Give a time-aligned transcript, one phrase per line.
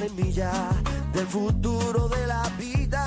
[0.00, 0.50] Semilla
[1.12, 3.04] del futuro de la vida.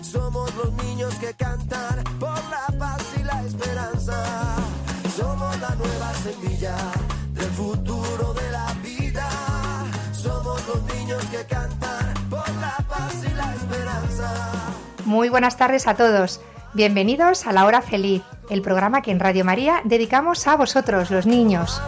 [0.00, 4.22] Somos los niños que cantan por la paz y la esperanza.
[5.16, 6.76] Somos la nueva semilla
[7.32, 9.28] del futuro de la vida.
[10.12, 14.30] Somos los niños que cantan por la paz y la esperanza.
[15.04, 16.40] Muy buenas tardes a todos.
[16.74, 21.26] Bienvenidos a La Hora Feliz, el programa que en Radio María dedicamos a vosotros, los
[21.26, 21.82] niños.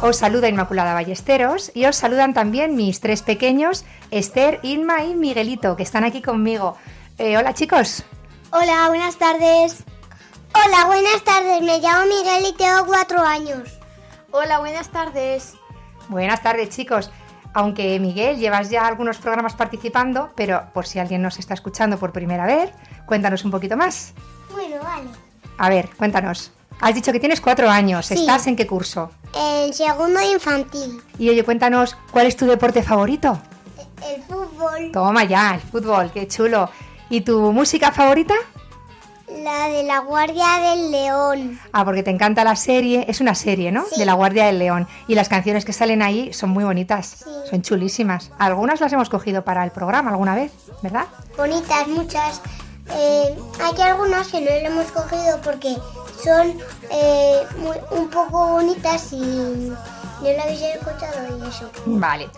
[0.00, 5.74] Os saluda Inmaculada Ballesteros y os saludan también mis tres pequeños, Esther, Inma y Miguelito,
[5.74, 6.76] que están aquí conmigo.
[7.18, 8.04] Eh, hola chicos.
[8.52, 9.82] Hola, buenas tardes.
[10.54, 11.62] Hola, buenas tardes.
[11.62, 13.76] Me llamo Miguel y tengo cuatro años.
[14.30, 15.56] Hola, buenas tardes.
[16.08, 17.10] Buenas tardes chicos.
[17.52, 22.12] Aunque Miguel llevas ya algunos programas participando, pero por si alguien nos está escuchando por
[22.12, 22.70] primera vez,
[23.04, 24.14] cuéntanos un poquito más.
[24.52, 25.08] Bueno, vale.
[25.58, 26.52] A ver, cuéntanos.
[26.80, 28.06] Has dicho que tienes cuatro años.
[28.06, 28.14] Sí.
[28.14, 29.10] ¿Estás en qué curso?
[29.34, 31.00] En segundo infantil.
[31.18, 33.38] Y oye, cuéntanos, ¿cuál es tu deporte favorito?
[34.08, 34.90] El fútbol.
[34.92, 36.70] Toma ya, el fútbol, qué chulo.
[37.10, 38.34] ¿Y tu música favorita?
[39.44, 41.60] La de la Guardia del León.
[41.72, 43.84] Ah, porque te encanta la serie, es una serie, ¿no?
[43.92, 43.98] Sí.
[44.00, 44.86] De la Guardia del León.
[45.06, 47.30] Y las canciones que salen ahí son muy bonitas, Sí.
[47.50, 48.30] son chulísimas.
[48.38, 51.04] Algunas las hemos cogido para el programa alguna vez, ¿verdad?
[51.36, 52.40] Bonitas, muchas.
[52.90, 55.76] Eh, hay algunas que no le hemos cogido porque
[56.22, 56.58] son
[56.90, 59.76] eh, muy- un poco bonitas y no
[60.22, 61.70] la habéis escuchado y eso.
[61.86, 62.28] Vale.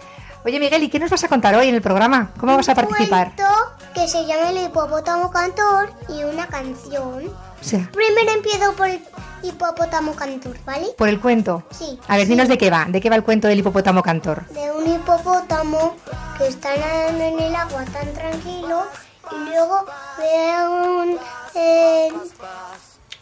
[0.45, 2.31] Oye, Miguel, ¿y qué nos vas a contar hoy en el programa?
[2.41, 3.33] ¿Cómo vas a participar?
[3.35, 3.53] cuento
[3.95, 7.31] que se llama El hipopótamo cantor y una canción.
[7.61, 9.03] Sea, Primero empiezo por el
[9.43, 10.87] hipopótamo cantor, ¿vale?
[10.97, 11.63] por el cuento.
[11.71, 11.99] Sí.
[12.09, 14.47] A ver, dinos de qué va, de qué va el cuento del hipopótamo cantor.
[14.49, 15.95] De un hipopótamo
[16.39, 18.85] que está nadando en el agua tan tranquilo
[19.31, 19.85] y luego
[20.19, 21.19] ve a un
[21.55, 22.09] eh,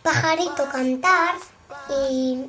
[0.02, 1.34] pajarito cantar
[1.90, 2.44] y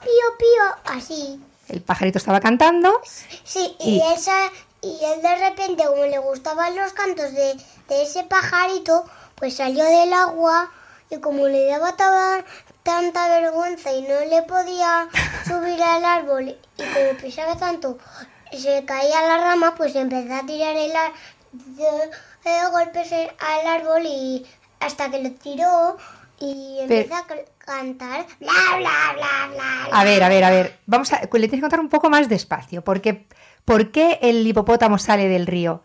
[0.00, 0.64] pío pío
[0.96, 1.40] así.
[1.68, 3.00] El pajarito estaba cantando
[3.44, 4.36] Sí, y, Y- esa,
[4.82, 7.54] y él de repente, como le gustaban los cantos de,
[7.88, 9.04] de ese pajarito,
[9.34, 10.70] pues salió del agua
[11.10, 11.94] y como le daba
[12.82, 15.08] tanta vergüenza y no le podía
[15.46, 17.98] subir al árbol y como pesaba tanto,
[18.52, 20.92] se caía la rama, pues empezó a tirar el
[21.52, 22.10] de-
[22.44, 24.46] de golpes al árbol y
[24.78, 25.96] hasta que lo tiró
[26.40, 27.26] y Pero- empezó a
[27.58, 29.54] cantar bla bla bla bla.
[29.54, 29.88] bla.
[29.98, 30.78] A ver, a ver, a ver.
[30.86, 32.82] Vamos a, le tienes que contar un poco más despacio.
[32.82, 33.26] Porque,
[33.64, 35.82] ¿Por qué el hipopótamo sale del río?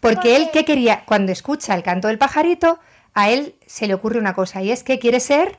[0.00, 1.04] Porque él, ¿qué quería?
[1.06, 2.78] Cuando escucha el canto del pajarito,
[3.14, 5.58] a él se le ocurre una cosa y es que quiere ser,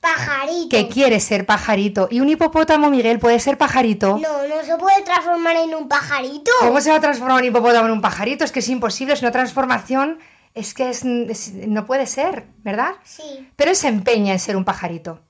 [0.00, 0.68] Pajarito.
[0.70, 2.08] que quiere ser pajarito.
[2.10, 4.18] Y un hipopótamo, Miguel, puede ser pajarito.
[4.18, 6.50] No, no se puede transformar en un pajarito.
[6.60, 8.44] ¿Cómo se va a transformar un hipopótamo en un pajarito?
[8.44, 10.18] Es que es imposible, es una transformación,
[10.54, 12.94] es que es- es- no puede ser, ¿verdad?
[13.04, 13.48] Sí.
[13.56, 15.20] Pero él se empeña en ser un pajarito.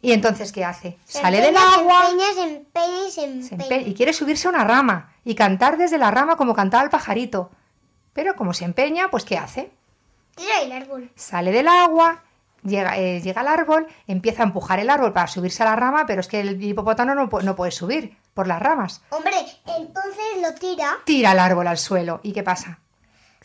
[0.00, 0.98] ¿Y entonces qué hace?
[1.04, 2.02] Se Sale del agua.
[2.06, 3.76] Se empeña, se empeña y se Se empeña.
[3.82, 6.90] empe- y quiere subirse a una rama y cantar desde la rama como cantaba el
[6.90, 7.50] pajarito.
[8.12, 9.70] Pero como se empeña, pues ¿qué hace?
[10.34, 11.10] Tira el árbol.
[11.14, 12.22] Sale del agua,
[12.64, 16.04] llega, eh, llega al árbol, empieza a empujar el árbol para subirse a la rama,
[16.06, 19.02] pero es que el hipopótamo no, no puede subir por las ramas.
[19.10, 19.34] Hombre,
[19.78, 20.96] entonces lo tira.
[21.04, 22.18] Tira el árbol al suelo.
[22.24, 22.80] ¿Y qué pasa?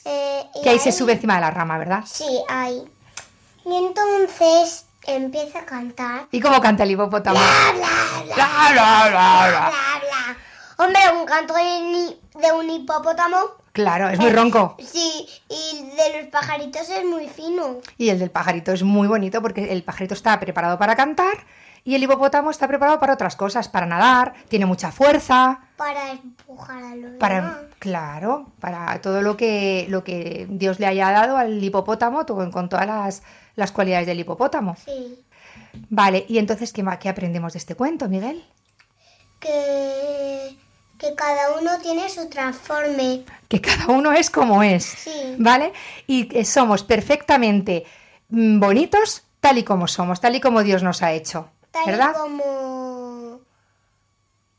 [0.05, 2.03] Eh, Que ahí se sube encima de la rama, ¿verdad?
[2.05, 2.83] Sí, ahí.
[3.65, 6.27] Y entonces empieza a cantar.
[6.31, 7.39] ¿Y cómo canta el hipopótamo?
[7.39, 9.71] Bla, bla, bla, Bla, bla, bla, bla.
[9.99, 10.37] bla.
[10.79, 13.37] Hombre, un canto de, un hipopótamo.
[13.73, 14.75] Claro, es muy ronco.
[14.79, 17.77] Sí, y de los pajaritos es muy fino.
[17.97, 21.45] Y el del pajarito es muy bonito porque el pajarito está preparado para cantar
[21.83, 26.83] y el hipopótamo está preparado para otras cosas, para nadar, tiene mucha fuerza, Para empujar
[26.83, 27.19] a los demás.
[27.19, 32.67] para claro, para todo lo que lo que Dios le haya dado al hipopótamo con
[32.69, 33.23] todas las,
[33.55, 34.75] las cualidades del hipopótamo.
[34.83, 35.23] Sí.
[35.89, 38.43] Vale, y entonces ¿qué, qué aprendemos de este cuento, Miguel?
[39.39, 40.57] que,
[40.97, 43.23] que cada uno tiene su transforme.
[43.47, 45.35] Que cada uno es como es, Sí.
[45.37, 45.73] ¿vale?
[46.07, 47.85] Y que somos perfectamente
[48.29, 51.91] mm, bonitos tal y como somos, tal y como Dios nos ha hecho, Tal y
[51.91, 52.13] ¿verdad?
[52.15, 53.36] como,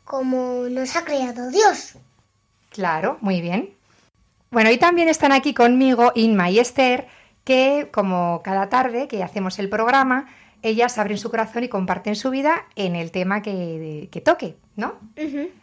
[0.09, 1.95] como nos ha creado Dios.
[2.71, 3.75] Claro, muy bien.
[4.51, 7.07] Bueno, y también están aquí conmigo Inma y Esther,
[7.45, 10.27] que como cada tarde que hacemos el programa,
[10.63, 14.95] ellas abren su corazón y comparten su vida en el tema que, que toque, ¿no?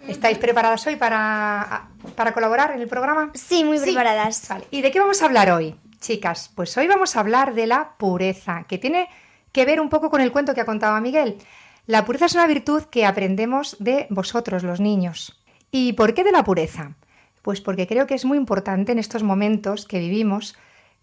[0.07, 3.31] ¿Estáis preparadas hoy para, para colaborar en el programa?
[3.33, 4.47] Sí, muy preparadas.
[4.47, 4.65] Vale.
[4.69, 6.51] ¿Y de qué vamos a hablar hoy, chicas?
[6.53, 9.09] Pues hoy vamos a hablar de la pureza, que tiene
[9.51, 11.39] que ver un poco con el cuento que ha contado Miguel.
[11.87, 15.39] La pureza es una virtud que aprendemos de vosotros, los niños.
[15.69, 16.95] ¿Y por qué de la pureza?
[17.43, 20.55] Pues porque creo que es muy importante en estos momentos que vivimos,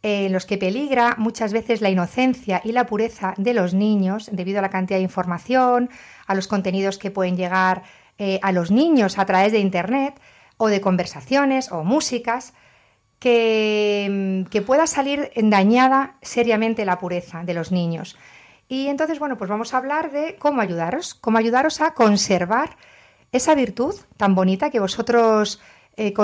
[0.03, 4.29] eh, en los que peligra muchas veces la inocencia y la pureza de los niños
[4.33, 5.89] debido a la cantidad de información,
[6.27, 7.85] a los contenidos que pueden llegar
[8.19, 10.21] eh, a los niños a través de Internet
[10.57, 12.55] o de conversaciones o músicas,
[13.21, 18.17] que, que pueda salir dañada seriamente la pureza de los niños.
[18.73, 22.79] Y entonces, bueno, pues vamos a hablar de cómo ayudaros, cómo ayudaros a conservar
[23.31, 25.61] esa virtud tan bonita que vosotros
[25.99, 26.15] eh,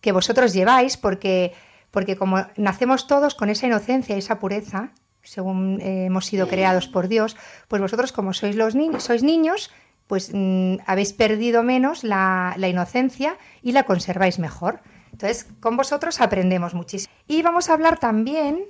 [0.00, 1.52] que vosotros lleváis, porque,
[1.90, 4.92] porque como nacemos todos con esa inocencia y esa pureza,
[5.22, 7.36] según eh, hemos sido creados por Dios,
[7.68, 9.70] pues vosotros como sois los niños, sois niños,
[10.06, 14.80] pues mm, habéis perdido menos la, la inocencia y la conserváis mejor.
[15.12, 17.12] Entonces, con vosotros aprendemos muchísimo.
[17.28, 18.64] Y vamos a hablar también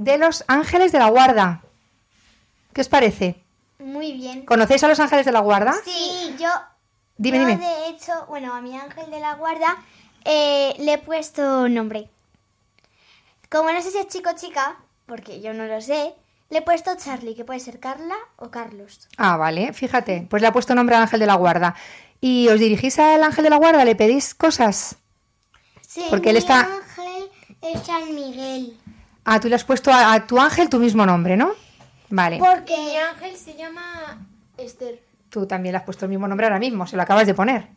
[0.00, 1.60] de los ángeles de la guarda.
[2.72, 3.36] ¿Qué os parece?
[3.78, 4.46] Muy bien.
[4.46, 5.74] ¿Conocéis a los ángeles de la guarda?
[5.84, 6.48] Sí, yo,
[7.18, 7.58] Dime, yo dime.
[7.66, 9.76] de hecho, bueno, a mi ángel de la guarda
[10.24, 12.08] eh, le he puesto nombre.
[13.50, 14.76] Como no sé si es chico o chica,
[15.06, 16.14] porque yo no lo sé,
[16.48, 19.06] le he puesto Charlie, que puede ser Carla o Carlos.
[19.18, 21.74] Ah, vale, fíjate, pues le ha puesto nombre al ángel de la guarda.
[22.22, 23.84] ¿Y os dirigís al ángel de la guarda?
[23.84, 24.96] ¿Le pedís cosas?
[25.86, 26.60] Sí, Porque él Mi está...
[26.60, 27.30] ángel
[27.62, 28.78] es San Miguel.
[29.32, 31.52] Ah, tú le has puesto a, a tu ángel tu mismo nombre, ¿no?
[32.08, 32.38] Vale.
[32.38, 34.26] Porque Mi ángel se llama
[34.58, 35.00] Esther.
[35.28, 37.68] Tú también le has puesto el mismo nombre ahora mismo, se lo acabas de poner.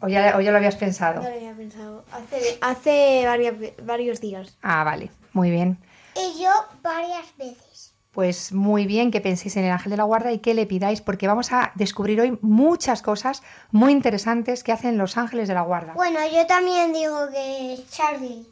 [0.00, 1.22] O ya, o ya lo habías pensado.
[1.22, 2.04] No lo había pensado.
[2.10, 3.54] Hace, hace varias
[3.84, 4.56] varios días.
[4.62, 5.76] Ah, vale, muy bien.
[6.16, 6.50] y yo
[6.82, 7.92] varias veces.
[8.12, 11.02] Pues muy bien que penséis en el ángel de la guarda y que le pidáis,
[11.02, 15.60] porque vamos a descubrir hoy muchas cosas muy interesantes que hacen los ángeles de la
[15.60, 15.92] guarda.
[15.92, 18.46] Bueno, yo también digo que Charlie.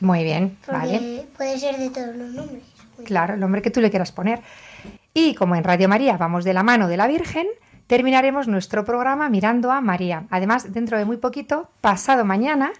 [0.00, 1.26] Muy bien, Porque vale.
[1.36, 2.62] puede ser de todos los nombres.
[3.04, 4.40] Claro, el nombre que tú le quieras poner.
[5.14, 7.46] Y como en Radio María vamos de la mano de la Virgen,
[7.86, 10.26] terminaremos nuestro programa mirando a María.
[10.30, 12.72] Además, dentro de muy poquito, pasado mañana,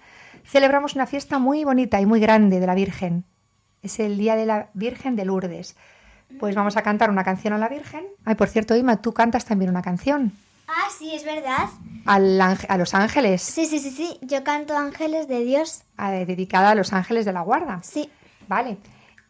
[0.45, 3.25] celebramos una fiesta muy bonita y muy grande de la Virgen.
[3.83, 5.77] Es el Día de la Virgen de Lourdes.
[6.39, 8.05] Pues vamos a cantar una canción a la Virgen.
[8.25, 10.33] Ay, por cierto, Ima, tú cantas también una canción.
[10.69, 11.69] Ah, sí, es verdad.
[12.05, 14.19] Al a los ángeles, Sí, sí, sí, sí.
[14.23, 15.83] Yo canto Ángeles de Dios.
[15.99, 17.81] eh, dedicada a los ángeles de la guarda.
[17.83, 18.11] Sí.
[18.49, 18.79] Vale.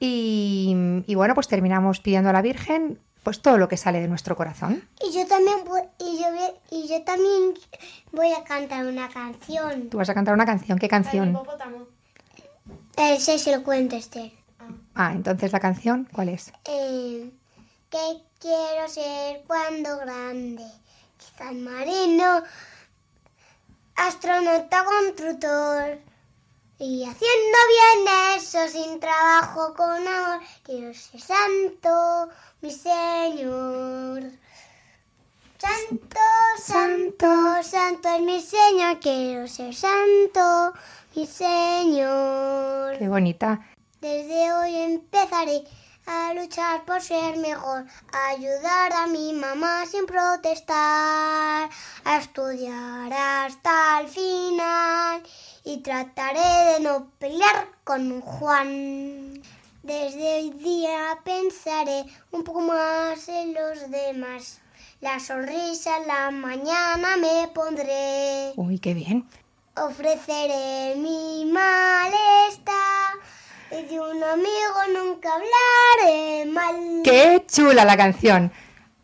[0.00, 0.74] Y,
[1.06, 4.36] y bueno, pues terminamos pidiendo a la Virgen pues todo lo que sale de nuestro
[4.36, 4.82] corazón.
[5.06, 6.26] Y yo también voy, y yo,
[6.70, 7.54] y yo también
[8.12, 9.90] voy a cantar una canción.
[9.90, 10.78] Tú vas a cantar una canción.
[10.78, 11.30] ¿Qué El canción?
[11.30, 11.86] hipopótamo.
[12.96, 14.32] Ese se lo cuento, Esther.
[14.94, 16.52] Ah, entonces la canción, ¿cuál es?
[16.64, 17.30] Eh,
[17.90, 20.64] ¿Qué quiero ser cuando grande?
[21.38, 22.42] Quizás marino,
[23.94, 25.98] astronauta constructor.
[26.80, 32.28] Y haciendo bien eso sin trabajo, con amor, quiero ser santo,
[32.60, 34.32] mi Señor.
[35.58, 36.20] Santo,
[36.60, 40.72] santo, santo es mi Señor, quiero ser santo,
[41.14, 42.98] mi Señor.
[42.98, 43.64] Qué bonita.
[44.00, 45.62] Desde hoy empezaré
[46.08, 51.68] a luchar por ser mejor, a ayudar a mi mamá sin protestar,
[52.04, 55.22] a estudiar hasta el final
[55.64, 59.42] y trataré de no pelear con Juan.
[59.82, 64.60] Desde hoy día pensaré un poco más en los demás.
[65.02, 68.52] La sonrisa en la mañana me pondré.
[68.56, 69.28] Uy, qué bien.
[69.76, 72.17] Ofreceré mi malestar
[77.10, 78.52] Qué chula la canción.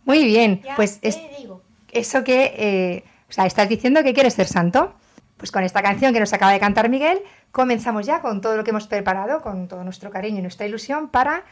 [0.04, 0.60] Muy bien.
[0.64, 1.62] Ya Pues es digo.
[1.92, 4.94] eso que, eh, o sea, estás diciendo que quieres ser santo.
[5.36, 7.20] Pues con esta canción que nos acaba de cantar Miguel,
[7.50, 11.08] comenzamos ya con todo lo que hemos preparado, con todo nuestro cariño y nuestra ilusión
[11.08, 11.44] para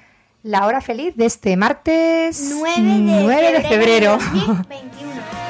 [0.42, 4.18] la hora feliz de este martes 9 de 9 de febrero.
[4.18, 5.12] febrero de 2021.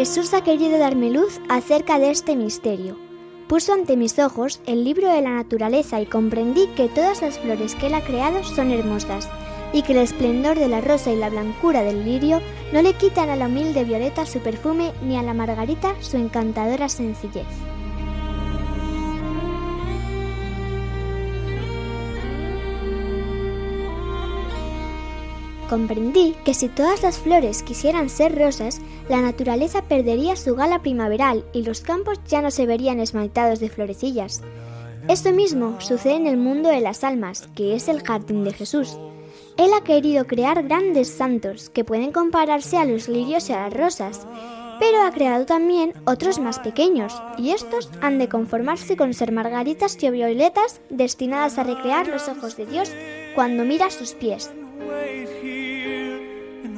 [0.00, 2.96] Jesús ha querido darme luz acerca de este misterio.
[3.48, 7.74] Puso ante mis ojos el libro de la naturaleza y comprendí que todas las flores
[7.74, 9.28] que él ha creado son hermosas
[9.74, 12.40] y que el esplendor de la rosa y la blancura del lirio
[12.72, 16.88] no le quitan a la humilde violeta su perfume ni a la margarita su encantadora
[16.88, 17.44] sencillez.
[25.70, 31.44] Comprendí que si todas las flores quisieran ser rosas, la naturaleza perdería su gala primaveral
[31.52, 34.42] y los campos ya no se verían esmaltados de florecillas.
[35.06, 38.98] Esto mismo sucede en el mundo de las almas, que es el jardín de Jesús.
[39.56, 43.72] Él ha querido crear grandes santos que pueden compararse a los lirios y a las
[43.72, 44.26] rosas,
[44.80, 50.02] pero ha creado también otros más pequeños, y estos han de conformarse con ser margaritas
[50.02, 52.90] y violetas destinadas a recrear los ojos de Dios
[53.36, 54.50] cuando mira sus pies.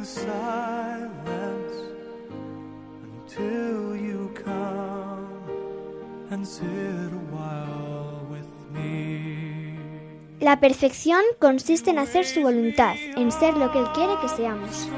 [0.02, 1.74] In silence
[3.04, 5.28] until you come
[6.30, 9.78] and sit a while with me.
[10.40, 14.88] La perfección consiste en hacer su voluntad, en ser lo que Él quiere que seamos.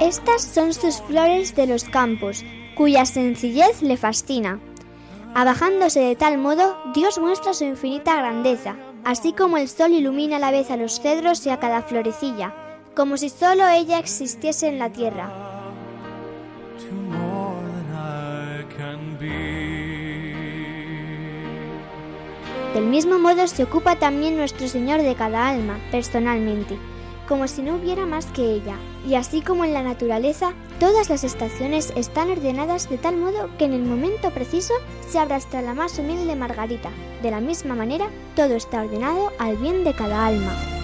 [0.00, 2.44] Estas son sus flores de los campos,
[2.76, 4.60] cuya sencillez le fascina.
[5.34, 10.40] Abajándose de tal modo, Dios muestra su infinita grandeza, así como el sol ilumina a
[10.40, 12.52] la vez a los cedros y a cada florecilla,
[12.96, 15.30] como si solo ella existiese en la tierra.
[22.74, 26.76] Del mismo modo se ocupa también nuestro Señor de cada alma, personalmente,
[27.30, 28.74] como si no hubiera más que ella.
[29.08, 33.66] Y así como en la naturaleza, todas las estaciones están ordenadas de tal modo que
[33.66, 34.74] en el momento preciso
[35.08, 36.90] se abra hasta la más humilde margarita.
[37.22, 40.79] De la misma manera, todo está ordenado al bien de cada alma.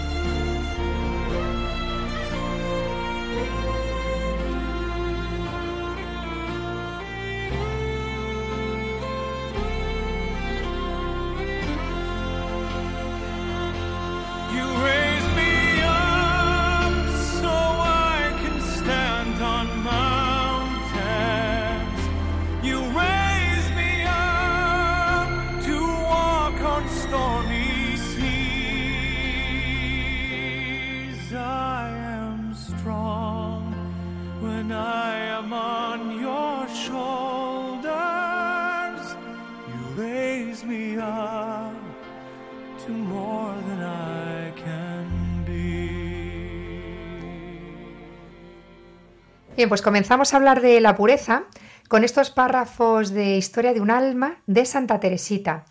[49.66, 51.42] Bien, pues comenzamos a hablar de la pureza
[51.88, 55.64] con estos párrafos de Historia de un alma de Santa Teresita,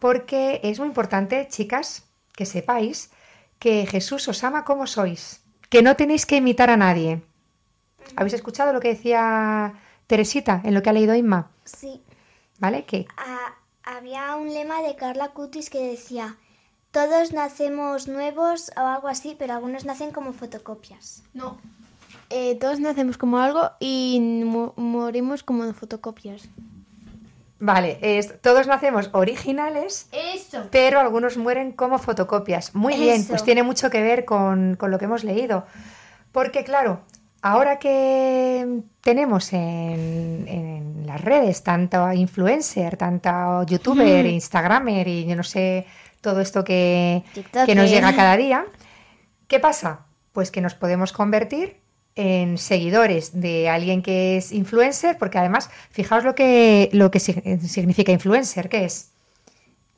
[0.00, 2.02] porque es muy importante, chicas,
[2.34, 3.12] que sepáis
[3.60, 7.22] que Jesús os ama como sois, que no tenéis que imitar a nadie.
[8.16, 9.72] ¿Habéis escuchado lo que decía
[10.08, 11.52] Teresita en lo que ha leído Inma?
[11.64, 12.02] Sí.
[12.58, 12.86] ¿Vale?
[12.86, 13.54] Que Ah,
[13.84, 16.38] había un lema de Carla Cutis que decía,
[16.90, 21.22] todos nacemos nuevos o algo así, pero algunos nacen como fotocopias.
[21.34, 21.60] No.
[22.30, 26.48] Eh, todos nacemos como algo y mo- morimos como fotocopias.
[27.60, 30.68] Vale, es- todos nacemos originales, Eso.
[30.70, 32.74] pero algunos mueren como fotocopias.
[32.74, 35.66] Muy bien, pues tiene mucho que ver con, con lo que hemos leído.
[36.30, 37.00] Porque claro,
[37.42, 45.42] ahora que tenemos en, en las redes tanto influencer, tanto youtuber, instagramer y yo no
[45.42, 45.84] sé,
[46.20, 47.24] todo esto que,
[47.66, 48.66] que nos llega cada día,
[49.48, 50.00] ¿qué pasa?
[50.32, 51.78] Pues que nos podemos convertir
[52.18, 57.60] en seguidores de alguien que es influencer, porque además, fijaos lo que, lo que sig-
[57.60, 59.10] significa influencer, ¿qué es?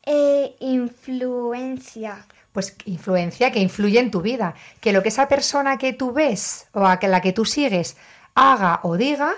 [0.04, 2.24] Eh, influencia.
[2.52, 4.54] Pues influencia que influye en tu vida.
[4.80, 7.96] Que lo que esa persona que tú ves o a la que tú sigues
[8.34, 9.32] haga o diga,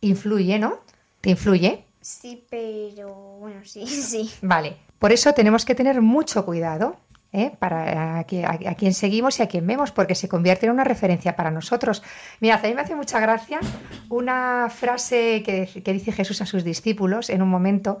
[0.00, 0.78] influye, ¿no?
[1.20, 1.84] ¿Te influye?
[2.00, 3.08] Sí, pero
[3.40, 4.30] bueno, sí, sí.
[4.42, 4.76] Vale.
[4.98, 6.96] Por eso tenemos que tener mucho cuidado
[7.32, 7.52] ¿eh?
[7.58, 8.22] para a, a-
[8.70, 12.02] a quién seguimos y a quién vemos, porque se convierte en una referencia para nosotros.
[12.40, 13.58] Mirad, a mí me hace mucha gracia
[14.08, 18.00] una frase que, que dice Jesús a sus discípulos en un momento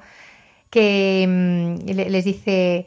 [0.70, 2.86] que mm, le- les dice,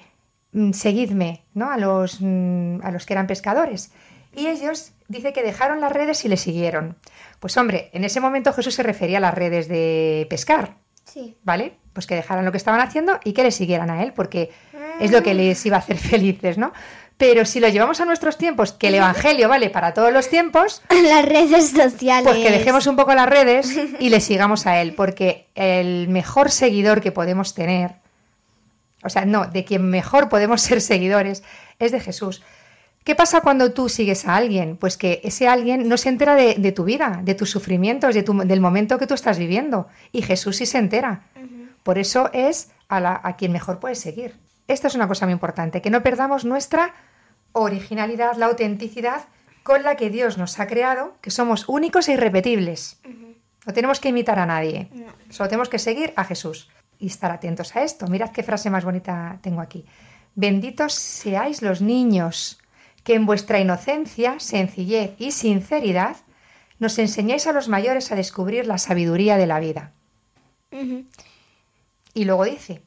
[0.54, 1.72] mm, seguidme, ¿no?
[1.72, 3.92] A los, mm, a los que eran pescadores.
[4.36, 6.98] Y ellos dice que dejaron las redes y le siguieron.
[7.40, 10.76] Pues hombre, en ese momento Jesús se refería a las redes de pescar,
[11.06, 11.38] Sí.
[11.44, 11.78] ¿vale?
[11.94, 14.50] Pues que dejaran lo que estaban haciendo y que le siguieran a él, porque
[15.00, 16.72] es lo que les iba a hacer felices, ¿no?
[17.18, 20.82] Pero si lo llevamos a nuestros tiempos, que el Evangelio vale para todos los tiempos,
[20.90, 22.24] Las redes sociales.
[22.30, 26.52] pues que dejemos un poco las redes y le sigamos a él, porque el mejor
[26.52, 27.92] seguidor que podemos tener,
[29.04, 31.42] o sea, no, de quien mejor podemos ser seguidores
[31.80, 32.42] es de Jesús.
[33.06, 34.78] ¿Qué pasa cuando tú sigues a alguien?
[34.78, 38.24] Pues que ese alguien no se entera de, de tu vida, de tus sufrimientos, de
[38.24, 39.88] tu- del momento que tú estás viviendo.
[40.12, 41.22] Y Jesús sí se entera.
[41.84, 44.34] Por eso es a, la- a quien mejor puedes seguir.
[44.68, 46.94] Esto es una cosa muy importante, que no perdamos nuestra
[47.54, 49.28] originalidad, la autenticidad
[49.64, 53.00] con la que Dios nos ha creado, que somos únicos e irrepetibles.
[53.66, 54.90] No tenemos que imitar a nadie,
[55.30, 56.70] solo tenemos que seguir a Jesús
[57.00, 58.08] y estar atentos a esto.
[58.08, 59.86] Mirad qué frase más bonita tengo aquí.
[60.36, 62.60] Benditos seáis los niños,
[63.04, 66.18] que en vuestra inocencia, sencillez y sinceridad
[66.80, 69.94] nos enseñáis a los mayores a descubrir la sabiduría de la vida.
[72.14, 72.82] Y luego dice,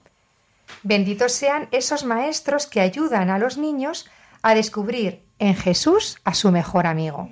[0.83, 4.09] benditos sean esos maestros que ayudan a los niños
[4.43, 7.31] a descubrir en Jesús a su mejor amigo.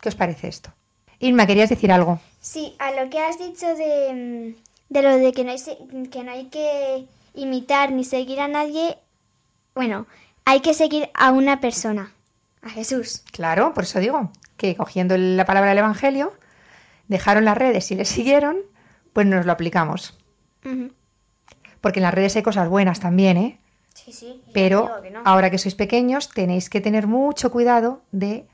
[0.00, 0.72] ¿Qué os parece esto?
[1.18, 2.20] Irma, querías decir algo.
[2.40, 4.56] Sí, a lo que has dicho de,
[4.88, 8.98] de lo de que no, hay, que no hay que imitar ni seguir a nadie,
[9.74, 10.06] bueno,
[10.44, 12.12] hay que seguir a una persona,
[12.62, 13.22] a Jesús.
[13.30, 16.32] Claro, por eso digo que cogiendo la palabra del Evangelio,
[17.08, 18.56] dejaron las redes y le siguieron,
[19.12, 20.18] pues nos lo aplicamos.
[21.82, 23.58] Porque en las redes hay cosas buenas también, ¿eh?
[23.92, 24.40] Sí, sí.
[24.54, 25.20] Pero digo que no.
[25.24, 28.46] ahora que sois pequeños tenéis que tener mucho cuidado de...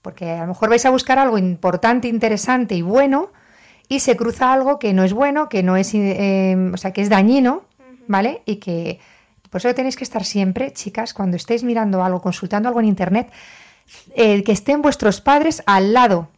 [0.00, 3.30] Porque a lo mejor vais a buscar algo importante, interesante y bueno
[3.88, 5.92] y se cruza algo que no es bueno, que no es...
[5.94, 7.64] eh, o sea, que es dañino,
[8.06, 8.42] ¿vale?
[8.46, 9.00] Y que...
[9.50, 13.32] Por eso tenéis que estar siempre, chicas, cuando estéis mirando algo, consultando algo en Internet,
[14.14, 16.28] eh, que estén vuestros padres al lado.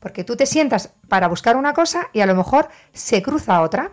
[0.00, 3.92] Porque tú te sientas para buscar una cosa y a lo mejor se cruza otra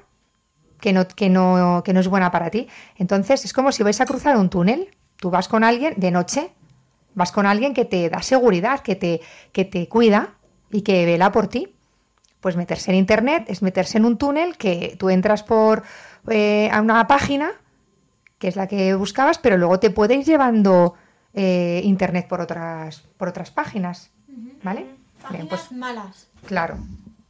[0.81, 2.67] que no, que no, que no es buena para ti.
[2.97, 4.89] Entonces es como si vais a cruzar un túnel.
[5.15, 6.51] Tú vas con alguien de noche,
[7.13, 9.21] vas con alguien que te da seguridad, que te,
[9.53, 10.33] que te cuida
[10.71, 11.75] y que vela por ti.
[12.41, 15.83] Pues meterse en internet es meterse en un túnel que tú entras por
[16.27, 17.51] eh, a una página,
[18.39, 20.95] que es la que buscabas, pero luego te puede ir llevando
[21.35, 24.09] eh, internet por otras, por otras páginas.
[24.63, 24.87] ¿Vale?
[25.29, 26.27] Bien, pues malas.
[26.47, 26.77] Claro,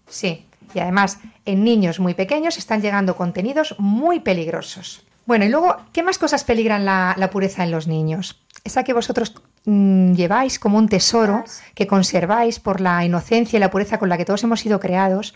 [0.07, 0.45] sí.
[0.73, 5.03] Y además, en niños muy pequeños están llegando contenidos muy peligrosos.
[5.25, 8.41] Bueno, y luego, ¿qué más cosas peligran la, la pureza en los niños?
[8.63, 9.33] Esa que vosotros
[9.65, 11.43] mm, lleváis como un tesoro,
[11.75, 15.33] que conserváis por la inocencia y la pureza con la que todos hemos sido creados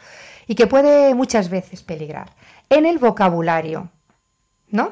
[0.47, 2.31] y que puede muchas veces peligrar.
[2.69, 3.89] En el vocabulario,
[4.69, 4.91] ¿no?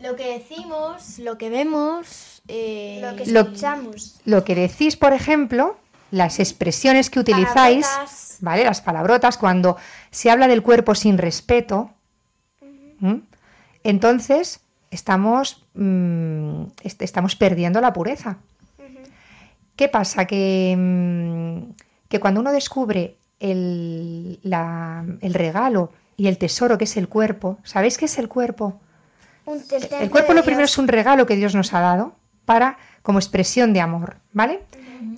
[0.00, 4.20] Lo que decimos, lo que vemos, eh, Lo que Lo- escuchamos.
[4.24, 5.76] Lo que decís, por ejemplo,
[6.12, 8.36] las expresiones que utilizáis, Palabrotas.
[8.40, 8.64] ¿vale?
[8.64, 9.76] Las palabrotas, cuando
[10.12, 11.90] se habla del cuerpo sin respeto,
[13.82, 18.36] entonces estamos, mm, est- estamos perdiendo la pureza.
[19.74, 20.26] ¿Qué pasa?
[20.26, 21.72] Que, mm,
[22.08, 27.58] que cuando uno descubre el, la- el regalo y el tesoro que es el cuerpo,
[27.64, 28.80] ¿sabéis qué es el cuerpo?
[29.46, 29.60] Un
[29.98, 33.72] El cuerpo lo primero es un regalo que Dios nos ha dado para como expresión
[33.72, 34.60] de amor, ¿vale?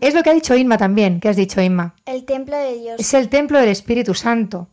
[0.01, 1.95] Es lo que ha dicho Inma también, ¿qué has dicho Inma?
[2.07, 3.01] El templo de Dios.
[3.01, 4.69] Es el templo del Espíritu Santo,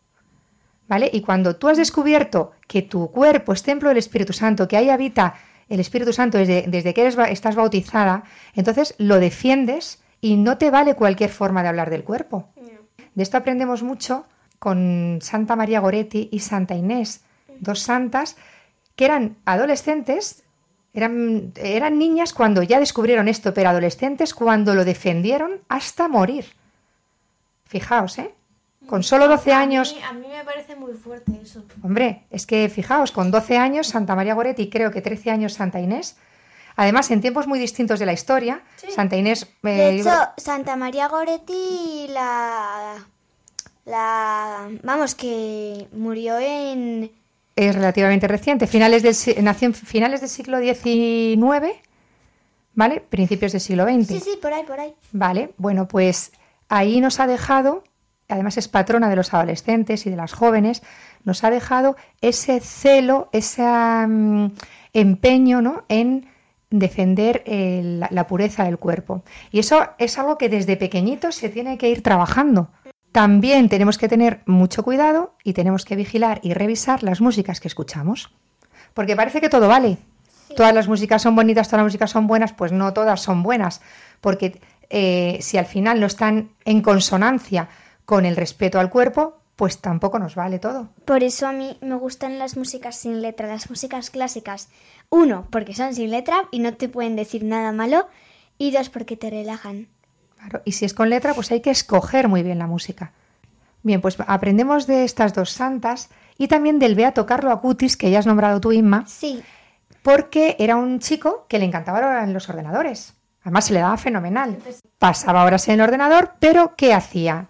[0.87, 1.09] ¿vale?
[1.11, 4.89] Y cuando tú has descubierto que tu cuerpo es templo del Espíritu Santo, que ahí
[4.89, 5.35] habita
[5.69, 8.23] el Espíritu Santo desde, desde que eres, estás bautizada,
[8.55, 12.49] entonces lo defiendes y no te vale cualquier forma de hablar del cuerpo.
[13.15, 14.25] De esto aprendemos mucho
[14.59, 17.23] con Santa María Goretti y Santa Inés,
[17.59, 18.37] dos santas
[18.95, 20.43] que eran adolescentes,
[20.93, 26.45] eran, eran niñas cuando ya descubrieron esto, pero adolescentes cuando lo defendieron hasta morir.
[27.65, 28.33] Fijaos, ¿eh?
[28.87, 31.63] Con solo 12 años, A mí, a mí me parece muy fuerte eso.
[31.83, 35.79] hombre, es que fijaos, con 12 años Santa María Goretti creo que 13 años Santa
[35.79, 36.17] Inés,
[36.75, 39.43] además en tiempos muy distintos de la historia, Santa Inés...
[39.63, 43.05] eh, De hecho, Santa María Goretti la...
[43.85, 47.11] la vamos, que murió en...
[47.55, 51.73] es relativamente reciente, finales del, nació en finales del siglo XIX,
[52.73, 53.01] ¿vale?
[53.01, 54.07] Principios del siglo XX.
[54.07, 54.93] Sí, sí, por ahí, por ahí.
[55.11, 56.31] Vale, bueno, pues
[56.69, 57.83] ahí nos ha dejado,
[58.29, 60.81] además es patrona de los adolescentes y de las jóvenes,
[61.23, 64.51] nos ha dejado ese celo, ese mm,
[64.93, 65.83] empeño ¿no?
[65.89, 66.27] en
[66.69, 69.23] defender eh, la, la pureza del cuerpo.
[69.51, 72.69] Y eso es algo que desde pequeñitos se tiene que ir trabajando.
[73.11, 77.67] También tenemos que tener mucho cuidado y tenemos que vigilar y revisar las músicas que
[77.67, 78.33] escuchamos.
[78.93, 79.97] Porque parece que todo vale.
[80.55, 83.81] Todas las músicas son bonitas, todas las músicas son buenas, pues no todas son buenas.
[84.19, 87.69] Porque eh, si al final no están en consonancia
[88.05, 90.89] con el respeto al cuerpo, pues tampoco nos vale todo.
[91.05, 94.69] Por eso a mí me gustan las músicas sin letra, las músicas clásicas.
[95.09, 98.07] Uno, porque son sin letra y no te pueden decir nada malo.
[98.57, 99.87] Y dos, porque te relajan.
[100.41, 103.11] Claro, y si es con letra, pues hay que escoger muy bien la música.
[103.83, 108.19] Bien, pues aprendemos de estas dos santas y también del Beato Carlo Acutis, que ya
[108.19, 109.41] has nombrado tú, Inma, Sí.
[110.01, 113.13] porque era un chico que le encantaban los ordenadores.
[113.43, 114.57] Además, se le daba fenomenal.
[114.99, 117.47] Pasaba horas en el ordenador, pero ¿qué hacía?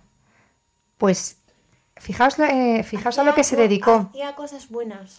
[0.98, 1.38] Pues
[1.98, 4.10] fijaos, eh, fijaos a lo que se dedicó.
[4.10, 5.18] Hacía cosas buenas.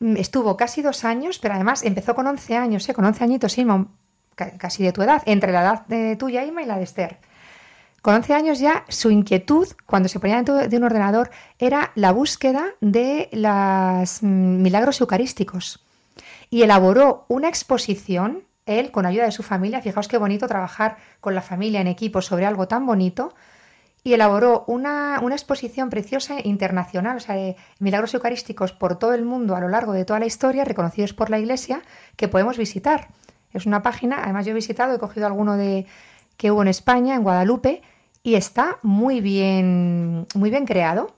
[0.00, 2.94] Mm, Estuvo casi dos años, pero además empezó con 11 años, ¿eh?
[2.94, 3.88] con 11 añitos, Inma, ca-
[4.34, 7.18] casi de tu edad, entre la edad de tuya, y la de Esther.
[8.04, 12.12] Con 11 años ya su inquietud, cuando se ponía dentro de un ordenador, era la
[12.12, 15.82] búsqueda de los milagros eucarísticos.
[16.50, 21.34] Y elaboró una exposición, él, con ayuda de su familia, fijaos qué bonito trabajar con
[21.34, 23.34] la familia en equipo sobre algo tan bonito,
[24.02, 29.24] y elaboró una, una exposición preciosa internacional, o sea, de milagros eucarísticos por todo el
[29.24, 31.80] mundo a lo largo de toda la historia, reconocidos por la Iglesia,
[32.16, 33.08] que podemos visitar.
[33.54, 35.86] Es una página, además yo he visitado, he cogido alguno de
[36.36, 37.82] que hubo en España, en Guadalupe,
[38.22, 41.14] y está muy bien, muy bien creado.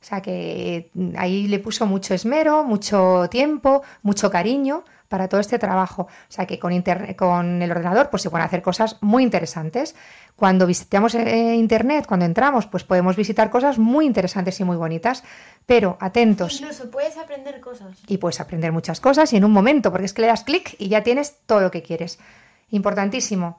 [0.00, 5.40] O sea que mm, ahí le puso mucho esmero, mucho tiempo, mucho cariño para todo
[5.40, 6.02] este trabajo.
[6.02, 9.94] O sea que con, internet, con el ordenador pues se pueden hacer cosas muy interesantes.
[10.36, 15.22] Cuando visitamos eh, internet, cuando entramos, pues podemos visitar cosas muy interesantes y muy bonitas.
[15.66, 17.98] Pero atentos Incluso puedes aprender cosas.
[18.06, 20.76] y puedes aprender muchas cosas y en un momento, porque es que le das clic
[20.78, 22.18] y ya tienes todo lo que quieres.
[22.70, 23.58] Importantísimo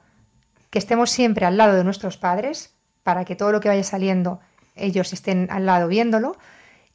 [0.70, 4.40] que estemos siempre al lado de nuestros padres para que todo lo que vaya saliendo
[4.74, 6.36] ellos estén al lado viéndolo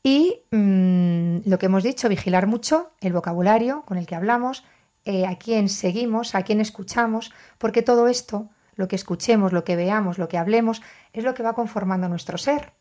[0.03, 4.63] y mm, lo que hemos dicho, vigilar mucho el vocabulario con el que hablamos,
[5.05, 9.75] eh, a quién seguimos, a quién escuchamos, porque todo esto, lo que escuchemos, lo que
[9.75, 10.81] veamos, lo que hablemos,
[11.13, 12.73] es lo que va conformando nuestro ser.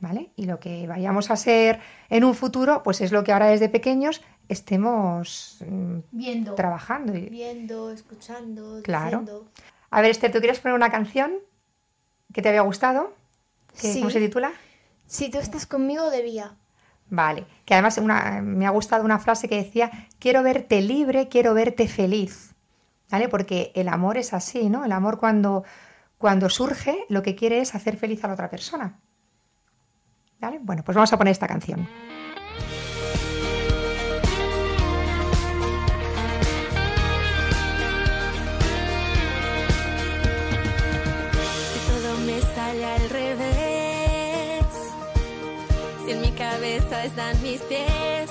[0.00, 0.30] ¿Vale?
[0.34, 1.78] Y lo que vayamos a ser
[2.10, 6.54] en un futuro, pues es lo que ahora desde pequeños estemos mm, Viendo.
[6.54, 7.16] trabajando.
[7.16, 9.20] y- Viendo, escuchando, Claro.
[9.20, 9.48] diciendo.
[9.90, 11.32] A ver, Esther, ¿tú quieres poner una canción
[12.32, 13.14] que te había gustado?
[13.80, 14.00] ¿Qué- Sí.
[14.00, 14.52] ¿Cómo se titula?
[15.06, 16.56] Si tú estás conmigo, debía.
[17.08, 21.54] Vale, que además una- me ha gustado una frase que decía, quiero verte libre, quiero
[21.54, 22.54] verte feliz,
[23.10, 23.28] ¿vale?
[23.28, 24.84] Porque el amor es así, ¿no?
[24.84, 25.62] El amor cuando,
[26.18, 28.98] cuando surge lo que quiere es hacer feliz a la otra persona.
[30.40, 30.58] ¿Vale?
[30.60, 31.88] Bueno, pues vamos a poner esta canción.
[46.96, 48.30] Cabeza están mis pies,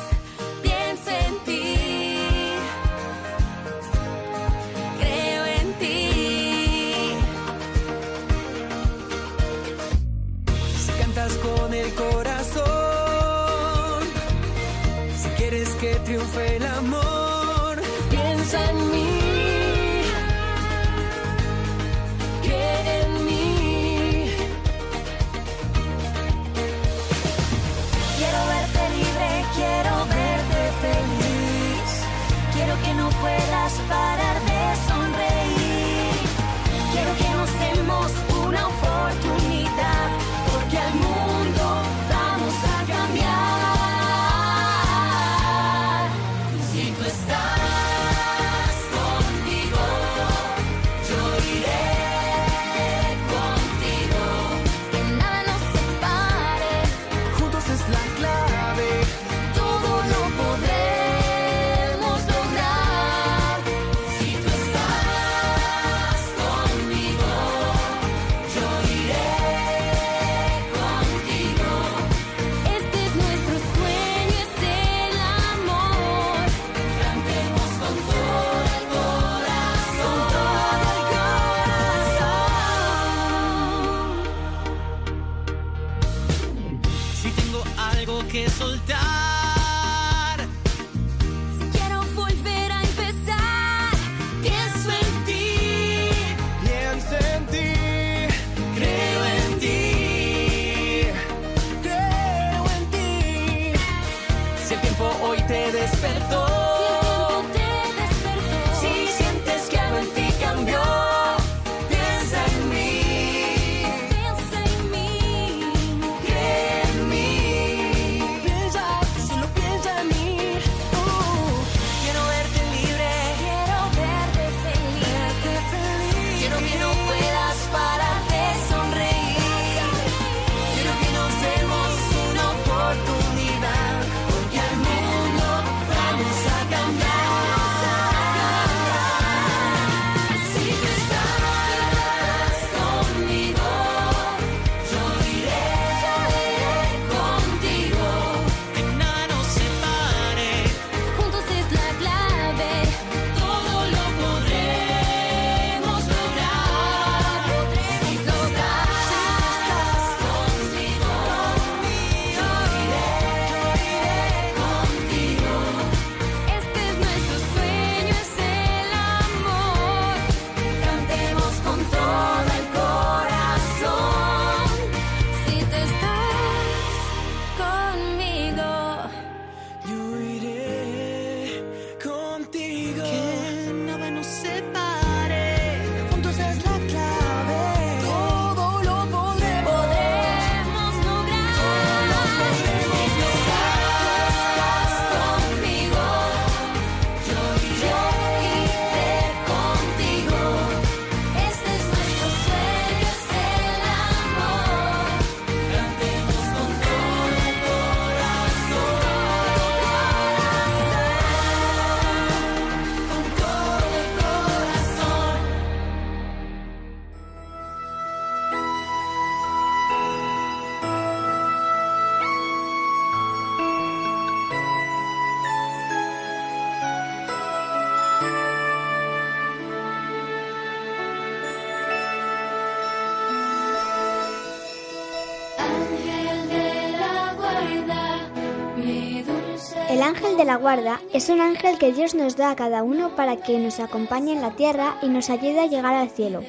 [240.15, 243.35] ángel de la guarda es un ángel que Dios nos da a cada uno para
[243.35, 246.41] que nos acompañe en la tierra y nos ayude a llegar al cielo.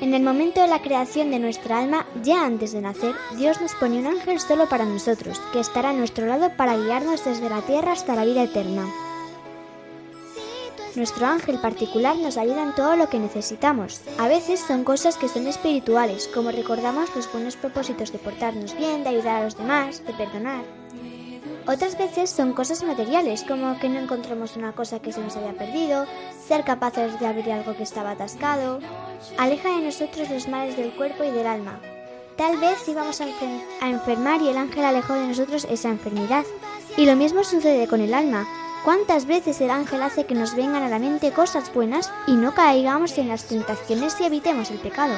[0.00, 3.74] En el momento de la creación de nuestra alma, ya antes de nacer, Dios nos
[3.74, 7.62] pone un ángel solo para nosotros, que estará a nuestro lado para guiarnos desde la
[7.62, 8.86] tierra hasta la vida eterna.
[10.94, 14.02] Nuestro ángel particular nos ayuda en todo lo que necesitamos.
[14.18, 19.02] A veces son cosas que son espirituales, como recordamos los buenos propósitos de portarnos bien,
[19.02, 20.77] de ayudar a los demás, de perdonar.
[21.68, 25.52] Otras veces son cosas materiales, como que no encontremos una cosa que se nos haya
[25.52, 26.06] perdido,
[26.46, 28.78] ser capaces de abrir algo que estaba atascado.
[29.36, 31.78] Aleja de nosotros los males del cuerpo y del alma.
[32.36, 33.26] Tal vez íbamos a,
[33.82, 36.46] a enfermar y el ángel alejó de nosotros esa enfermedad.
[36.96, 38.48] Y lo mismo sucede con el alma.
[38.82, 42.54] ¿Cuántas veces el ángel hace que nos vengan a la mente cosas buenas y no
[42.54, 45.12] caigamos en las tentaciones y evitemos el pecado?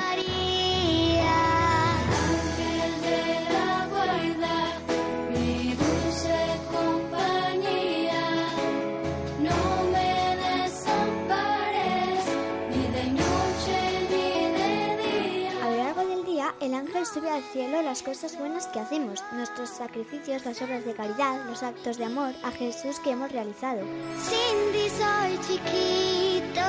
[17.31, 21.97] Al cielo las cosas buenas que hacemos, nuestros sacrificios, las obras de caridad, los actos
[21.97, 23.81] de amor a Jesús que hemos realizado.
[24.19, 26.61] Sin ti soy chiquito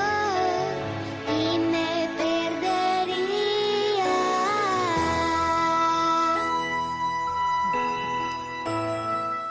[1.28, 4.06] y me perdería.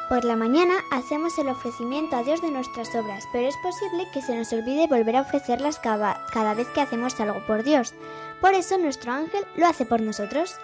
[0.09, 4.23] Por la mañana hacemos el ofrecimiento a Dios de nuestras obras, pero es posible que
[4.23, 7.95] se nos olvide volver a ofrecerlas cada, cada vez que hacemos algo por Dios.
[8.41, 10.59] Por eso nuestro ángel lo hace por nosotros.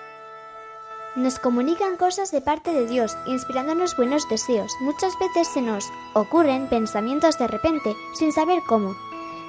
[1.17, 4.71] Nos comunican cosas de parte de Dios, inspirándonos buenos deseos.
[4.81, 8.95] Muchas veces se nos ocurren pensamientos de repente, sin saber cómo.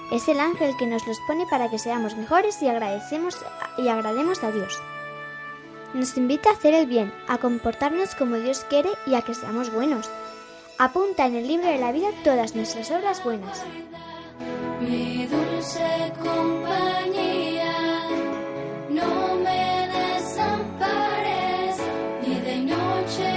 [0.10, 3.38] Es el ángel que nos los pone para que seamos mejores y agradecemos
[3.78, 4.80] y agrademos a Dios.
[5.94, 9.70] Nos invita a hacer el bien, a comportarnos como Dios quiere y a que seamos
[9.70, 10.10] buenos.
[10.78, 13.62] Apunta en el libro de la vida todas nuestras obras buenas.
[14.80, 17.74] Mi dulce compañía,
[18.90, 19.37] no
[23.16, 23.37] de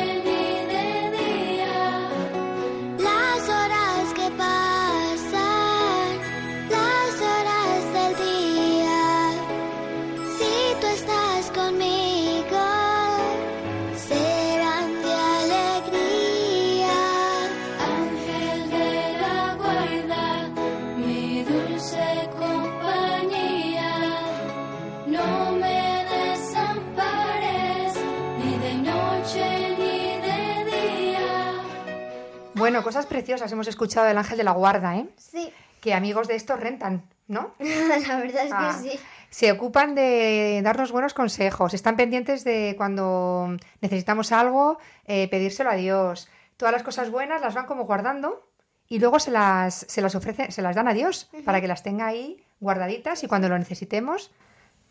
[33.01, 35.07] cosas preciosas hemos escuchado del ángel de la guarda, ¿eh?
[35.17, 37.55] Sí, Que amigos de estos rentan, ¿no?
[37.59, 38.99] la verdad es que Ah, sí.
[39.31, 45.77] Se ocupan de darnos buenos consejos, están pendientes de cuando necesitamos algo, eh, pedírselo a
[45.77, 46.29] Dios.
[46.59, 48.47] Todas las cosas buenas las van como guardando
[48.87, 51.83] y luego se las, se las ofrecen, se las dan a Dios para que las
[51.83, 54.31] tenga ahí guardaditas y cuando lo necesitemos,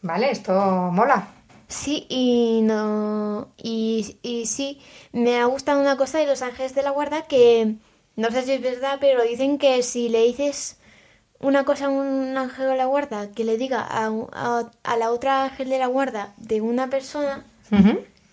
[0.02, 0.32] ¿vale?
[0.32, 0.54] Esto
[0.92, 1.28] mola.
[1.68, 3.50] Sí, y no.
[3.58, 7.76] Y, y sí, me ha gustado una cosa de los ángeles de la guarda que
[8.20, 10.78] no sé si es verdad, pero dicen que si le dices
[11.40, 15.12] una cosa a un ángel de la guarda que le diga a, a, a la
[15.12, 17.46] otra ángel de la guarda de una persona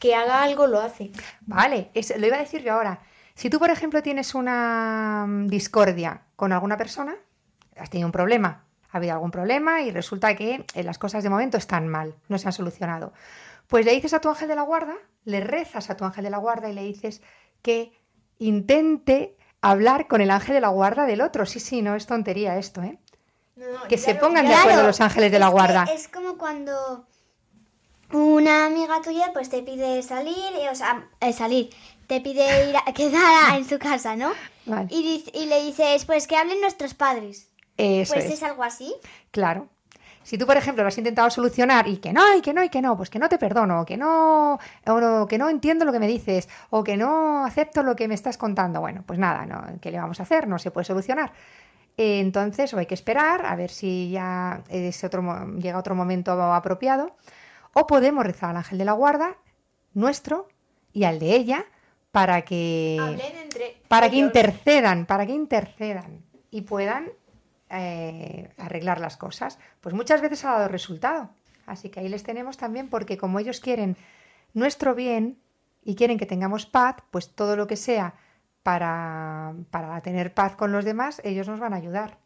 [0.01, 1.11] que haga algo, lo hace.
[1.46, 3.01] Vale, es- lo iba a decir yo ahora.
[3.35, 7.14] Si tú, por ejemplo, tienes una mm, discordia con alguna persona,
[7.77, 11.29] has tenido un problema, ha habido algún problema y resulta que eh, las cosas de
[11.31, 13.12] momento están mal, no se han solucionado.
[13.68, 14.94] Pues le dices a tu ángel de la guarda,
[15.25, 17.20] le rezas a tu ángel de la guarda y le dices
[17.62, 17.92] que
[18.38, 19.37] intente
[19.70, 21.46] hablar con el ángel de la guarda del otro.
[21.46, 22.98] Sí, sí, no es tontería esto, ¿eh?
[23.88, 25.85] Que se pongan de acuerdo los ángeles de la guarda.
[25.92, 27.07] es como cuando
[28.12, 31.70] una amiga tuya pues te pide salir, eh, o sea, eh, salir,
[32.07, 34.33] te pide ir a quedar en su casa, ¿no?
[34.66, 34.88] Vale.
[34.90, 37.48] Y le dices, pues que hablen nuestros padres.
[37.76, 38.33] Eso Pues es.
[38.35, 38.94] es algo así.
[39.31, 39.68] Claro.
[40.27, 42.69] Si tú, por ejemplo, lo has intentado solucionar y que no, y que no, y
[42.69, 44.55] que no, pues que no te perdono, o que no,
[44.87, 48.09] o no- que no entiendo lo que me dices, o que no acepto lo que
[48.09, 48.81] me estás contando.
[48.81, 50.49] Bueno, pues nada, no, ¿qué le vamos a hacer?
[50.49, 51.31] No se puede solucionar.
[51.97, 55.23] Entonces, o hay que esperar a ver si ya es otro,
[55.59, 57.15] llega otro momento apropiado,
[57.73, 59.37] o podemos rezar al ángel de la guarda,
[59.95, 60.49] nuestro,
[60.93, 61.65] y al de ella,
[62.11, 62.97] para que
[63.89, 67.11] para que intercedan, para que intercedan y puedan
[67.70, 69.59] eh, arreglar las cosas.
[69.81, 71.31] Pues muchas veces ha dado resultado.
[71.66, 73.96] Así que ahí les tenemos también porque como ellos quieren
[74.55, 75.38] nuestro bien
[75.83, 78.14] y quieren que tengamos paz, pues todo lo que sea
[78.62, 82.18] para, para tener paz con los demás, ellos nos van a ayudar.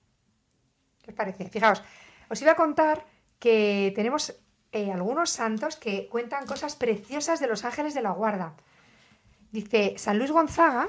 [1.03, 1.48] ¿Qué os parece?
[1.48, 1.83] Fijaos,
[2.29, 3.05] os iba a contar
[3.38, 4.35] que tenemos
[4.72, 8.55] eh, algunos santos que cuentan cosas preciosas de los ángeles de la guarda.
[9.50, 10.88] Dice San Luis Gonzaga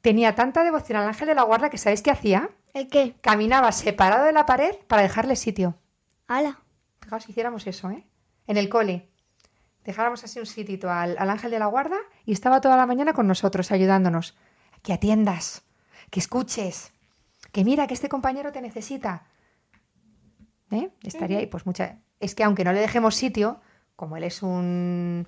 [0.00, 2.50] tenía tanta devoción al ángel de la guarda que ¿sabéis qué hacía?
[2.78, 3.16] ¿El qué?
[3.20, 5.76] Caminaba separado de la pared para dejarle sitio.
[6.28, 6.60] ¡Hala!
[7.00, 8.06] Fijaos, si hiciéramos eso, ¿eh?
[8.46, 9.10] En el cole.
[9.84, 13.14] Dejáramos así un sitito al, al ángel de la guarda y estaba toda la mañana
[13.14, 14.36] con nosotros, ayudándonos.
[14.82, 15.64] Que atiendas,
[16.10, 16.92] que escuches,
[17.50, 19.26] que mira que este compañero te necesita.
[20.70, 20.90] ¿Eh?
[21.02, 21.98] Estaría ahí, pues mucha.
[22.20, 23.60] Es que aunque no le dejemos sitio,
[23.96, 25.26] como él es un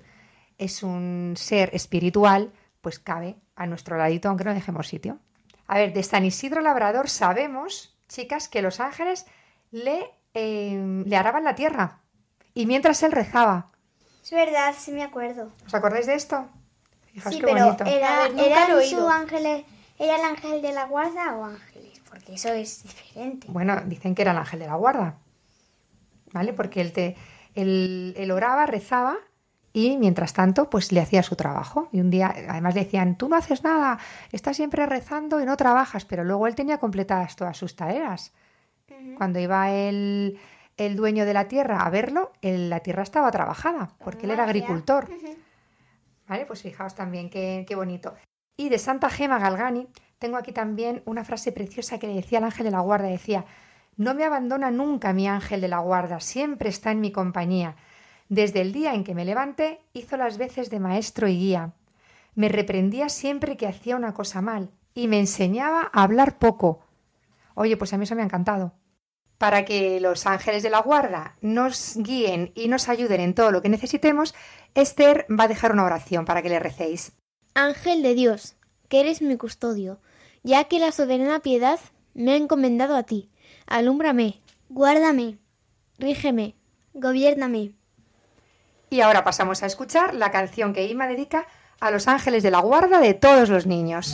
[0.57, 5.19] es un ser espiritual, pues cabe a nuestro ladito, aunque no dejemos sitio.
[5.67, 9.25] A ver, de San Isidro Labrador sabemos, chicas, que los ángeles
[9.71, 11.99] le, eh, le araban la tierra.
[12.53, 13.71] Y mientras él rezaba.
[14.23, 15.51] Es verdad, sí me acuerdo.
[15.65, 16.47] ¿Os acordáis de esto?
[17.13, 17.85] Fijaos sí, qué pero bonito.
[17.85, 19.65] era, A ver, nunca ¿eran lo he su ángeles,
[19.97, 22.01] ¿era el ángel de la guarda o ángeles?
[22.09, 23.47] Porque eso es diferente.
[23.49, 25.15] Bueno, dicen que era el ángel de la guarda.
[26.33, 26.53] ¿Vale?
[26.53, 27.15] Porque él, te,
[27.55, 29.17] él, él oraba, rezaba
[29.73, 31.87] y mientras tanto, pues le hacía su trabajo.
[31.91, 33.99] Y un día, además le decían, tú no haces nada,
[34.31, 36.03] estás siempre rezando y no trabajas.
[36.05, 38.33] Pero luego él tenía completadas todas sus tareas.
[39.17, 40.37] Cuando iba el,
[40.77, 44.43] el dueño de la tierra a verlo, el- la tierra estaba trabajada, porque él era
[44.43, 45.07] agricultor.
[46.27, 46.45] ¿Vale?
[46.45, 48.13] Pues fijaos también qué, qué bonito.
[48.57, 49.87] Y de Santa Gema Galgani
[50.19, 53.07] tengo aquí también una frase preciosa que le decía al ángel de la guarda.
[53.07, 53.45] Decía,
[53.97, 57.75] no me abandona nunca mi ángel de la guarda, siempre está en mi compañía.
[58.31, 61.73] Desde el día en que me levanté, hizo las veces de maestro y guía.
[62.33, 66.79] Me reprendía siempre que hacía una cosa mal y me enseñaba a hablar poco.
[67.55, 68.71] Oye, pues a mí eso me ha encantado.
[69.37, 73.61] Para que los ángeles de la guarda nos guíen y nos ayuden en todo lo
[73.61, 74.33] que necesitemos,
[74.75, 77.11] Esther va a dejar una oración para que le recéis.
[77.53, 78.55] Ángel de Dios,
[78.87, 79.99] que eres mi custodio,
[80.41, 81.81] ya que la soberana piedad
[82.13, 83.29] me ha encomendado a ti.
[83.67, 84.39] Alúmbrame,
[84.69, 85.37] Guárdame,
[85.99, 86.55] rígeme.
[86.93, 87.73] gobiérname.
[88.93, 91.47] Y ahora pasamos a escuchar la canción que Ima dedica
[91.79, 94.13] a los ángeles de la guarda de todos los niños.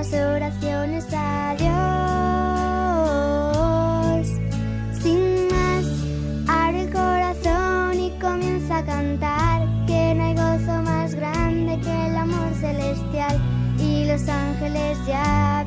[0.00, 1.68] Nuestras oraciones a Dios.
[5.02, 5.84] Sin más,
[6.48, 12.16] abre el corazón y comienza a cantar que no hay gozo más grande que el
[12.16, 13.38] amor celestial
[13.78, 15.66] y los ángeles ya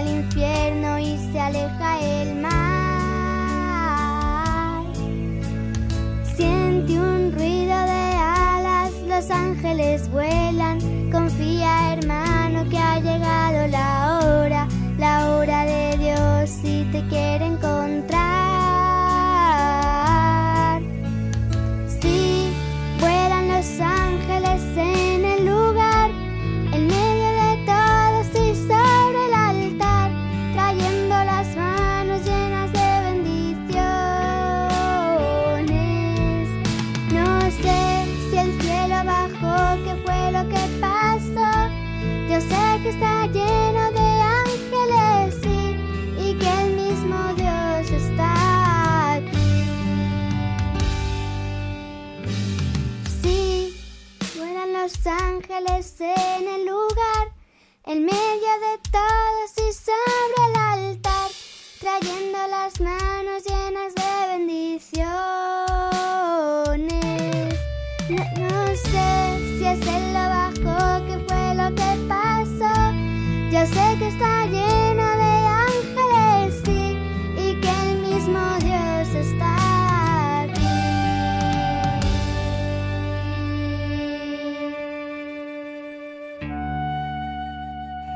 [0.00, 0.67] el infierno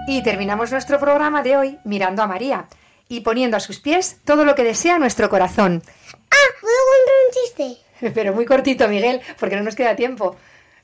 [0.07, 2.69] Y terminamos nuestro programa de hoy mirando a María.
[3.09, 5.83] y poniendo a sus pies todo lo que desea nuestro corazón.
[6.31, 8.11] Ah, ¿puedo contar un chiste?
[8.15, 10.35] Pero muy cortito, Miguel, porque no nos queda tiempo.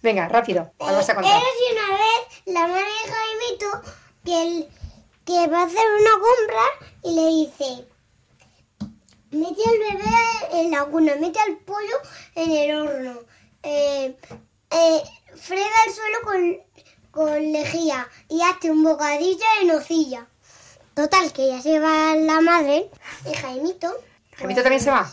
[0.02, 1.32] Venga, rápido, ¿cuál vas a contar?
[1.32, 3.92] Eres una vez la madre de Jaimito
[4.26, 4.68] que, el-
[5.24, 7.88] que va a hacer una compra y le dice,
[9.30, 11.96] mete al bebé en la cuna, mete al pollo
[12.34, 13.20] en el horno,
[13.62, 14.14] eh,
[14.70, 15.02] eh,
[15.34, 16.58] frega el suelo con,
[17.10, 20.26] con lejía y hazte un bocadillo de nocilla.
[20.94, 22.90] Total, que ya se va la madre
[23.30, 23.94] y Jaimito...
[24.36, 25.10] ¿Jaimito también se va?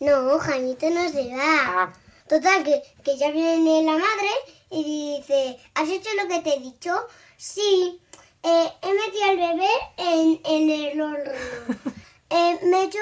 [0.00, 1.42] No, Jaimito no se va.
[1.42, 1.92] Ah,
[2.28, 4.30] Total, que, que ya viene la madre
[4.70, 6.94] y dice, ¿has hecho lo que te he dicho?
[7.36, 8.00] Sí,
[8.42, 11.32] eh, he metido al bebé en, en el horno.
[12.30, 12.98] Eh, me he hecho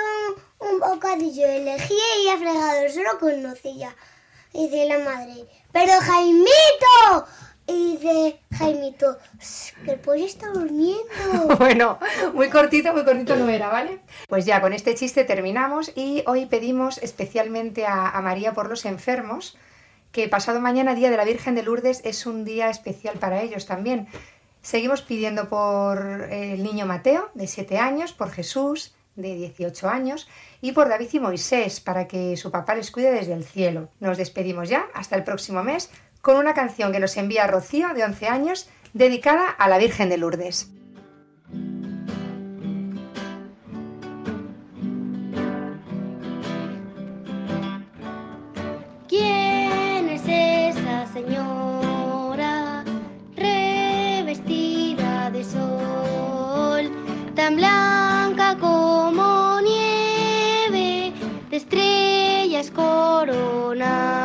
[0.61, 3.93] un, un bocadillo de lejía y he fregado el suelo con nocilla.
[4.53, 7.27] Dice la madre, ¡pero Jaimito!
[7.67, 11.03] Y dice Jaimito, "Shh, que el pollo está durmiendo.
[11.59, 11.99] bueno,
[12.33, 14.01] muy cortito, muy cortito no era, ¿vale?
[14.29, 18.85] Pues ya con este chiste terminamos y hoy pedimos especialmente a, a María por los
[18.85, 19.57] enfermos,
[20.13, 23.67] que pasado mañana, Día de la Virgen de Lourdes, es un día especial para ellos
[23.67, 24.09] también.
[24.63, 30.29] Seguimos pidiendo por el niño Mateo, de 7 años, por Jesús, de 18 años,
[30.61, 33.91] y por David y Moisés, para que su papá les cuide desde el cielo.
[34.01, 35.91] Nos despedimos ya, hasta el próximo mes,
[36.27, 40.17] con una canción que nos envía Rocío, de 11 años, dedicada a la Virgen de
[40.17, 40.73] Lourdes.
[49.07, 52.83] ¿Quién es esa señora
[53.37, 56.91] revestida de sol,
[57.37, 61.13] tan blanca como nieve,
[61.51, 64.16] de estrellas coronada?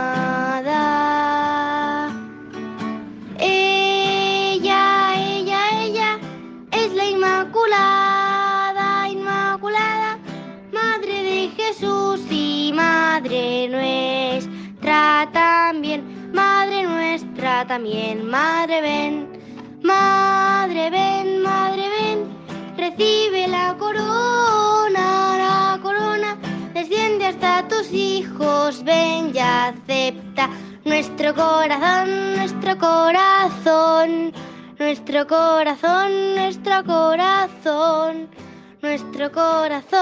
[17.66, 19.28] También, Madre ven,
[19.84, 22.26] Madre ven, Madre ven,
[22.78, 26.38] recibe la corona, la corona,
[26.74, 30.50] desciende hasta tus hijos, ven y acepta
[30.86, 34.34] nuestro corazón, nuestro corazón,
[34.80, 38.30] nuestro corazón, nuestro corazón,
[38.82, 40.02] nuestro corazón.